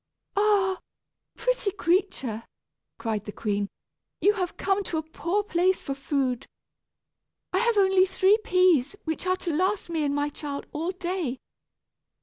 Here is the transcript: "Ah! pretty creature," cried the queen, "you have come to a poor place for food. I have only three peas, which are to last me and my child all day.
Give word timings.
"Ah! 0.35 0.79
pretty 1.35 1.69
creature," 1.69 2.41
cried 2.97 3.23
the 3.25 3.31
queen, 3.31 3.69
"you 4.19 4.33
have 4.33 4.57
come 4.57 4.83
to 4.85 4.97
a 4.97 5.03
poor 5.03 5.43
place 5.43 5.83
for 5.83 5.93
food. 5.93 6.47
I 7.53 7.59
have 7.59 7.77
only 7.77 8.07
three 8.07 8.39
peas, 8.43 8.95
which 9.03 9.27
are 9.27 9.35
to 9.35 9.53
last 9.53 9.91
me 9.91 10.03
and 10.03 10.15
my 10.15 10.29
child 10.29 10.65
all 10.71 10.89
day. 10.89 11.37